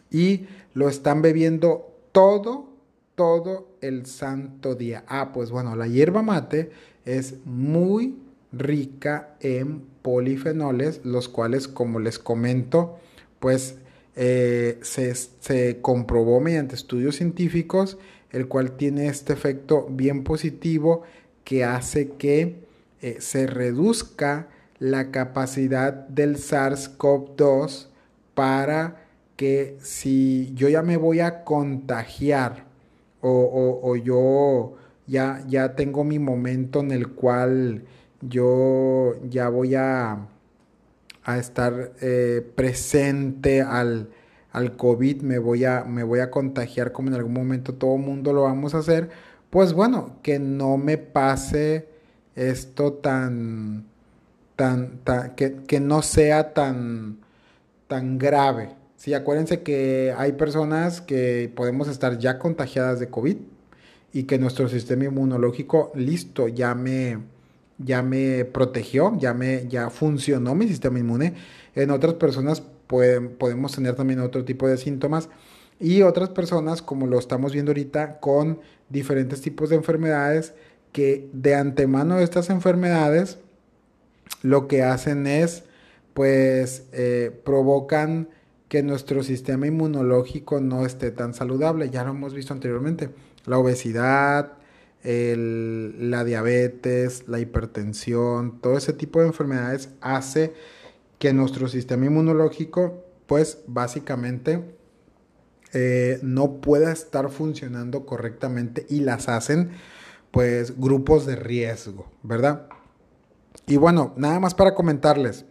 y 0.09 0.47
lo 0.73 0.89
están 0.89 1.21
bebiendo 1.21 1.93
todo, 2.11 2.69
todo 3.13 3.67
el 3.81 4.07
santo 4.07 4.73
día. 4.73 5.03
Ah, 5.07 5.33
pues 5.33 5.51
bueno, 5.51 5.75
la 5.75 5.85
hierba 5.85 6.23
mate 6.23 6.71
es 7.05 7.45
muy 7.45 8.17
rica 8.51 9.35
en 9.39 9.83
polifenoles, 10.01 11.01
los 11.03 11.29
cuales, 11.29 11.67
como 11.67 11.99
les 11.99 12.17
comento, 12.17 12.97
pues 13.39 13.75
eh, 14.15 14.79
se, 14.81 15.79
comprobó 15.79 16.39
mediante 16.39 16.73
estudios 16.73 17.17
científicos, 17.17 17.99
el 18.31 18.47
cual 18.47 18.77
tiene 18.77 19.09
este 19.09 19.33
efecto 19.33 19.85
bien 19.91 20.23
positivo 20.23 21.03
que 21.43 21.63
hace 21.63 22.13
que 22.13 22.63
eh, 23.03 23.17
se 23.19 23.47
reduzca 23.47 24.47
la 24.79 25.11
capacidad 25.11 25.91
del 26.07 26.37
SARS-CoV-2 26.37 27.87
para 28.33 29.03
que 29.35 29.75
si 29.81 30.53
yo 30.55 30.69
ya 30.69 30.83
me 30.83 30.95
voy 30.95 31.19
a 31.19 31.43
contagiar 31.43 32.65
o, 33.19 33.97
yo 33.97 34.75
ya, 35.05 35.43
ya 35.49 35.75
tengo 35.75 36.05
mi 36.05 36.17
momento 36.17 36.79
en 36.79 36.91
el 36.91 37.09
cual 37.09 37.83
yo 38.21 39.15
ya 39.29 39.49
voy 39.49 39.75
a, 39.75 40.29
a 41.25 41.37
estar 41.37 41.91
eh, 41.99 42.41
presente 42.55 43.61
al, 43.61 44.11
al 44.53 44.77
COVID, 44.77 45.23
me 45.23 45.39
voy, 45.39 45.65
a, 45.65 45.83
me 45.83 46.03
voy 46.03 46.21
a 46.21 46.31
contagiar 46.31 46.93
como 46.93 47.09
en 47.09 47.15
algún 47.15 47.33
momento 47.33 47.73
todo 47.73 47.97
el 47.97 48.01
mundo 48.01 48.31
lo 48.31 48.43
vamos 48.43 48.73
a 48.75 48.77
hacer, 48.77 49.09
pues 49.49 49.73
bueno, 49.73 50.19
que 50.21 50.39
no 50.39 50.77
me 50.77 50.97
pase 50.97 51.92
esto 52.35 52.93
tan, 52.93 53.85
tan, 54.55 54.99
que, 55.35 55.57
que, 55.67 55.79
no 55.79 56.01
sea 56.01 56.53
tan, 56.53 57.17
tan 57.87 58.17
grave. 58.17 58.69
Sí, 58.95 59.13
acuérdense 59.13 59.61
que 59.61 60.13
hay 60.17 60.33
personas 60.33 61.01
que 61.01 61.51
podemos 61.55 61.87
estar 61.87 62.17
ya 62.19 62.39
contagiadas 62.39 62.99
de 62.99 63.09
COVID 63.09 63.37
y 64.13 64.23
que 64.23 64.37
nuestro 64.37 64.69
sistema 64.69 65.05
inmunológico, 65.05 65.91
listo, 65.95 66.47
ya 66.47 66.75
me, 66.75 67.17
ya 67.79 68.01
me 68.01 68.45
protegió, 68.45 69.17
ya, 69.17 69.33
me, 69.33 69.67
ya 69.67 69.89
funcionó 69.89 70.55
mi 70.55 70.67
sistema 70.67 70.99
inmune. 70.99 71.33
En 71.75 71.91
otras 71.91 72.13
personas 72.13 72.61
pueden, 72.87 73.29
podemos 73.29 73.73
tener 73.73 73.95
también 73.95 74.19
otro 74.19 74.45
tipo 74.45 74.67
de 74.67 74.77
síntomas 74.77 75.29
y 75.79 76.03
otras 76.03 76.29
personas, 76.29 76.81
como 76.81 77.07
lo 77.07 77.19
estamos 77.19 77.51
viendo 77.51 77.71
ahorita, 77.71 78.19
con 78.19 78.59
diferentes 78.89 79.41
tipos 79.41 79.69
de 79.69 79.75
enfermedades 79.75 80.53
que 80.93 81.29
de 81.33 81.55
antemano 81.55 82.19
estas 82.19 82.49
enfermedades 82.49 83.39
lo 84.41 84.69
que 84.69 84.83
hacen 84.83 85.27
es, 85.27 85.63
pues, 86.13 86.83
eh, 86.93 87.37
provocan 87.43 88.29
que 88.69 88.83
nuestro 88.83 89.23
sistema 89.23 89.67
inmunológico 89.67 90.61
no 90.61 90.85
esté 90.85 91.11
tan 91.11 91.33
saludable. 91.33 91.89
Ya 91.89 92.03
lo 92.03 92.11
hemos 92.11 92.33
visto 92.33 92.53
anteriormente. 92.53 93.09
La 93.45 93.57
obesidad, 93.57 94.53
la 95.03 96.23
diabetes, 96.23 97.27
la 97.27 97.39
hipertensión, 97.39 98.59
todo 98.61 98.77
ese 98.77 98.93
tipo 98.93 99.19
de 99.19 99.27
enfermedades 99.27 99.89
hace 99.99 100.53
que 101.19 101.33
nuestro 101.33 101.67
sistema 101.67 102.05
inmunológico, 102.05 103.03
pues 103.27 103.59
básicamente 103.67 104.63
eh, 105.73 106.19
no 106.21 106.61
pueda 106.61 106.91
estar 106.91 107.29
funcionando 107.29 108.05
correctamente 108.05 108.85
y 108.89 109.01
las 109.01 109.27
hacen 109.27 109.71
pues 110.33 110.79
grupos 110.79 111.27
de 111.27 111.35
riesgo, 111.35 112.07
¿verdad? 112.23 112.67
Y 113.67 113.77
bueno, 113.77 114.15
nada 114.17 114.39
más 114.39 114.55
para 114.55 114.73
comentarles, 114.73 115.45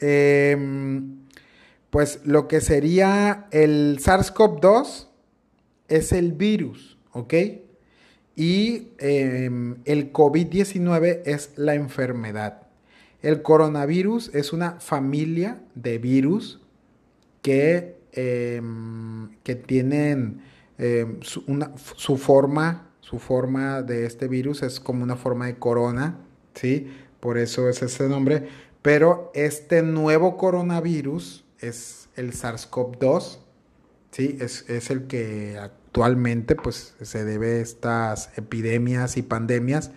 em, 0.00 1.18
pues 1.90 2.20
lo 2.24 2.48
que 2.48 2.62
sería 2.62 3.48
el 3.50 3.98
SARS-CoV-2 3.98 5.08
es 5.88 6.12
el 6.12 6.32
virus, 6.32 6.96
¿ok? 7.12 7.34
Y 8.34 8.92
em, 8.98 9.76
el 9.84 10.10
COVID-19 10.10 11.20
es 11.26 11.50
la 11.56 11.74
enfermedad. 11.74 12.62
El 13.20 13.42
coronavirus 13.42 14.34
es 14.34 14.54
una 14.54 14.80
familia 14.80 15.60
de 15.74 15.98
virus 15.98 16.60
que, 17.42 17.98
em, 18.12 19.36
que 19.42 19.54
tienen 19.54 20.40
su 21.22 22.18
forma 22.18 22.85
su 23.08 23.20
forma 23.20 23.82
de 23.82 24.04
este 24.04 24.26
virus 24.26 24.64
es 24.64 24.80
como 24.80 25.04
una 25.04 25.14
forma 25.14 25.46
de 25.46 25.54
corona, 25.54 26.18
¿sí? 26.54 26.92
Por 27.20 27.38
eso 27.38 27.68
es 27.68 27.80
ese 27.80 28.08
nombre. 28.08 28.48
Pero 28.82 29.30
este 29.32 29.82
nuevo 29.82 30.36
coronavirus 30.36 31.44
es 31.60 32.08
el 32.16 32.32
SARS-CoV-2, 32.32 33.38
¿sí? 34.10 34.38
Es, 34.40 34.90
el 34.90 35.06
que 35.06 35.56
actualmente 35.56 36.56
pues, 36.56 36.96
se 37.00 37.24
debe 37.24 37.58
a 37.58 37.60
estas 37.60 38.36
epidemias 38.36 39.16
y 39.16 39.22
pandemias. 39.22 39.92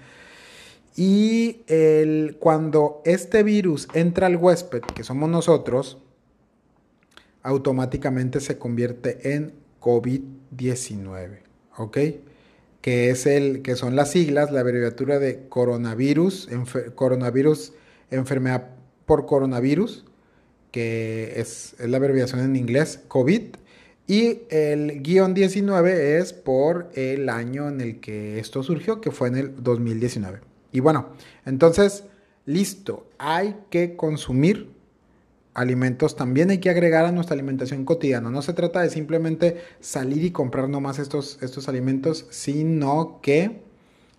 Y 0.95 1.63
el, 1.65 2.38
cuando 2.39 3.02
este 3.06 3.41
virus 3.41 3.88
entra 3.95 4.28
al 4.28 4.36
huésped, 4.36 4.82
que 4.82 5.04
somos 5.04 5.32
nosotros, 5.32 5.98
automáticamente 7.41 8.39
se 8.39 8.60
convierte 8.60 9.34
en 9.34 9.56
COVID-19. 9.82 11.39
¿Ok? 11.78 11.98
Que 12.82 13.10
es 13.10 13.26
el 13.26 13.62
que 13.62 13.76
son 13.76 13.96
las 13.96 14.12
siglas, 14.12 14.52
la 14.52 14.62
abreviatura 14.62 15.20
de 15.20 15.48
coronavirus, 15.50 16.50
coronavirus, 16.96 17.74
enfermedad 18.10 18.70
por 19.06 19.26
coronavirus, 19.26 20.06
que 20.72 21.34
es, 21.38 21.76
la 21.80 21.98
abreviación 21.98 22.42
en 22.42 22.56
inglés, 22.56 23.02
COVID, 23.08 23.42
y 24.08 24.42
el 24.50 25.02
guion 25.04 25.34
19 25.34 26.18
es 26.18 26.34
por 26.34 26.89
el 26.96 27.30
año 27.30 27.68
en 27.68 27.82
el 27.82 28.00
que 28.00 28.39
esto 28.39 28.63
surgió, 28.63 29.02
que 29.02 29.12
fue 29.12 29.28
en 29.28 29.36
el 29.36 29.63
2019. 29.63 30.39
Y 30.72 30.80
bueno, 30.80 31.10
entonces, 31.46 32.06
listo, 32.46 33.08
hay 33.18 33.56
que 33.70 33.96
consumir 33.96 34.72
alimentos 35.60 36.15
también 36.15 36.50
hay 36.50 36.60
que 36.60 36.69
agregar 36.69 37.06
a 37.06 37.12
nuestra 37.12 37.34
alimentación 37.34 37.84
cotidiana. 37.84 38.30
No 38.30 38.41
se 38.41 38.54
trata 38.54 38.82
de 38.82 38.89
simplemente 38.89 39.58
salir 39.82 40.24
y 40.24 40.32
comprar 40.32 40.69
nomás 40.69 41.00
estos, 41.00 41.38
estos 41.41 41.67
alimentos, 41.67 42.26
sino 42.30 43.19
que 43.22 43.62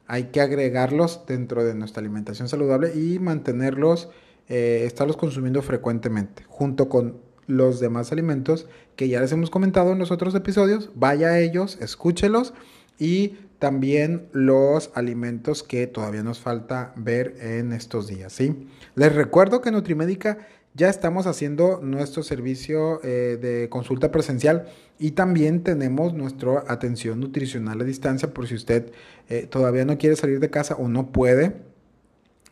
hay 0.06 0.24
que 0.24 0.42
agregarlos 0.42 1.22
dentro 1.26 1.64
de 1.64 1.74
nuestra 1.74 2.00
alimentación 2.00 2.48
saludable 2.48 2.92
y 2.94 3.18
mantenerlos, 3.18 4.10
eh, 4.48 4.82
estarlos 4.84 5.16
consumiendo 5.16 5.62
frecuentemente, 5.62 6.44
junto 6.46 6.90
con 6.90 7.18
los 7.46 7.80
demás 7.80 8.12
alimentos 8.12 8.66
que 8.94 9.08
ya 9.08 9.20
les 9.20 9.32
hemos 9.32 9.48
comentado 9.48 9.92
en 9.92 9.98
los 9.98 10.10
otros 10.10 10.34
episodios. 10.34 10.90
Vaya 10.94 11.28
a 11.28 11.38
ellos, 11.40 11.78
escúchelos 11.80 12.52
y 12.98 13.38
también 13.58 14.28
los 14.32 14.90
alimentos 14.94 15.62
que 15.62 15.86
todavía 15.86 16.22
nos 16.22 16.38
falta 16.38 16.92
ver 16.96 17.36
en 17.40 17.72
estos 17.72 18.08
días, 18.08 18.32
¿sí? 18.32 18.68
Les 18.94 19.14
recuerdo 19.14 19.60
que 19.60 19.70
Nutrimédica 19.70 20.38
ya 20.74 20.88
estamos 20.88 21.26
haciendo 21.26 21.80
nuestro 21.82 22.22
servicio 22.22 23.00
eh, 23.02 23.38
de 23.40 23.68
consulta 23.68 24.12
presencial 24.12 24.68
y 24.98 25.12
también 25.12 25.64
tenemos 25.64 26.14
nuestra 26.14 26.64
atención 26.68 27.18
nutricional 27.18 27.80
a 27.80 27.84
distancia 27.84 28.32
por 28.32 28.46
si 28.46 28.54
usted 28.54 28.92
eh, 29.28 29.46
todavía 29.50 29.84
no 29.84 29.98
quiere 29.98 30.14
salir 30.14 30.38
de 30.38 30.50
casa 30.50 30.76
o 30.76 30.88
no 30.88 31.10
puede. 31.10 31.56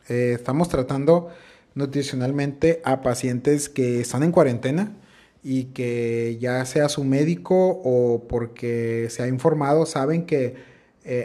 Eh, 0.09 0.33
estamos 0.35 0.68
tratando 0.68 1.28
nutricionalmente 1.74 2.81
a 2.85 3.02
pacientes 3.02 3.68
que 3.68 4.00
están 4.00 4.24
en 4.24 4.33
cuarentena 4.33 4.96
y 5.44 5.66
que 5.66 6.38
ya 6.40 6.64
sea 6.64 6.88
su 6.88 7.04
médico 7.04 7.81
o 7.85 8.26
porque 8.28 9.07
se 9.11 9.22
ha 9.22 9.28
informado, 9.28 9.87
saben 9.87 10.26
que 10.26 10.78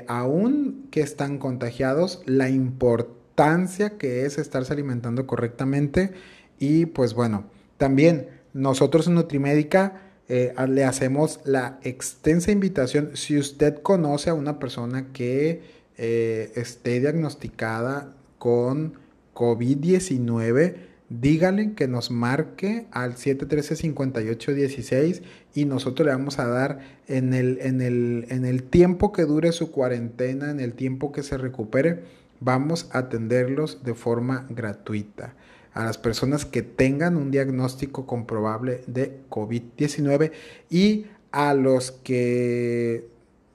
aún 0.07 0.87
que 0.91 1.01
están 1.01 1.39
contagiados, 1.39 2.21
la 2.25 2.49
importancia 2.49 3.97
que 3.97 4.25
es 4.25 4.37
estarse 4.37 4.71
alimentando 4.71 5.27
correctamente 5.27 6.13
y 6.59 6.85
pues 6.85 7.13
bueno, 7.13 7.45
también 7.77 8.27
nosotros 8.53 9.07
en 9.07 9.15
Nutrimédica 9.15 9.99
eh, 10.29 10.53
le 10.69 10.85
hacemos 10.85 11.41
la 11.43 11.79
extensa 11.83 12.51
invitación, 12.51 13.11
si 13.15 13.37
usted 13.37 13.81
conoce 13.81 14.29
a 14.29 14.33
una 14.33 14.59
persona 14.59 15.07
que 15.11 15.61
eh, 15.97 16.53
esté 16.55 17.01
diagnosticada 17.01 18.15
con 18.37 18.93
COVID-19, 19.33 20.75
dígale 21.09 21.73
que 21.73 21.87
nos 21.87 22.09
marque 22.09 22.87
al 22.91 23.15
713-5816 23.15 25.21
y 25.53 25.65
nosotros 25.65 26.05
le 26.05 26.13
vamos 26.13 26.39
a 26.39 26.47
dar 26.47 26.79
en 27.07 27.33
el, 27.33 27.59
en, 27.61 27.81
el, 27.81 28.25
en 28.29 28.45
el 28.45 28.63
tiempo 28.63 29.11
que 29.11 29.23
dure 29.23 29.51
su 29.51 29.71
cuarentena, 29.71 30.51
en 30.51 30.61
el 30.61 30.71
tiempo 30.73 31.11
que 31.11 31.23
se 31.23 31.37
recupere, 31.37 32.03
vamos 32.39 32.87
a 32.91 32.99
atenderlos 32.99 33.83
de 33.83 33.93
forma 33.93 34.47
gratuita 34.49 35.35
a 35.73 35.85
las 35.85 35.97
personas 35.97 36.45
que 36.45 36.61
tengan 36.61 37.17
un 37.17 37.31
diagnóstico 37.31 38.05
comprobable 38.05 38.81
de 38.87 39.19
COVID-19 39.29 40.31
y 40.69 41.05
a 41.31 41.53
los 41.53 41.91
que 41.91 43.07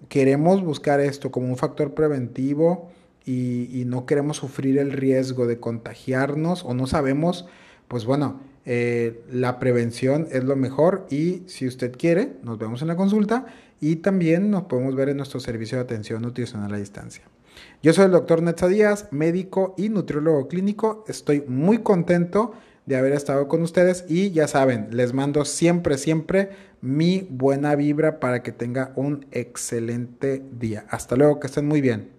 queremos 0.09 0.62
buscar 0.62 1.00
esto 1.00 1.31
como 1.31 1.48
un 1.48 1.57
factor 1.57 1.94
preventivo 1.94 2.90
y, 3.24 3.85
no 3.87 4.07
queremos 4.07 4.38
sufrir 4.38 4.78
el 4.78 4.90
riesgo 4.90 5.46
de 5.46 5.61
contagiarnos 5.61 6.64
o 6.64 6.72
no 6.72 6.87
sabemos, 6.87 7.46
pues 7.87 8.07
bueno, 8.07 8.40
eh, 8.64 9.22
la 9.31 9.59
prevención 9.59 10.28
es 10.31 10.44
lo 10.44 10.57
mejor 10.57 11.07
y 11.11 11.42
si 11.46 11.66
usted 11.66 11.92
quiere, 11.96 12.37
nos 12.42 12.59
vemos 12.59 12.81
en 12.81 12.88
la 12.88 12.96
consulta 12.96 13.46
y 13.81 13.96
también 13.96 14.50
nos 14.50 14.64
podemos 14.64 14.94
ver 14.94 15.11
en 15.11 15.18
nuestro 15.18 15.40
servicio 15.40 15.76
de 15.76 15.85
atención 15.85 16.22
nutricional 16.22 16.72
a 16.72 16.78
distancia. 16.78 17.24
Yo 17.83 17.92
soy 17.92 18.07
el 18.07 18.12
doctor 18.12 18.42
Netza 18.42 18.68
Díaz, 18.68 19.09
médico 19.11 19.75
y 19.77 19.88
nutriólogo 19.88 20.49
clínico. 20.49 21.05
Estoy 21.09 21.44
muy 21.47 21.79
contento 21.79 22.53
de 22.87 22.97
haber 22.97 23.12
estado 23.12 23.49
con 23.49 23.62
ustedes 23.62 24.05
y 24.09 24.31
ya 24.31 24.49
saben, 24.49 24.88
les 24.92 25.12
mando 25.12 25.44
siempre, 25.44 25.99
siempre 25.99 26.51
mi 26.81 27.27
buena 27.31 27.75
vibra 27.77 28.18
para 28.18 28.42
que 28.42 28.51
tenga 28.51 28.92
un 28.97 29.27
excelente 29.31 30.42
día. 30.59 30.87
Hasta 30.88 31.14
luego, 31.14 31.38
que 31.38 31.49
estén 31.49 31.68
muy 31.68 31.81
bien. 31.81 32.17